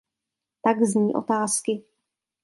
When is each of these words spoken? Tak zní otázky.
Tak 0.61 0.83
zní 0.83 1.15
otázky. 1.15 1.83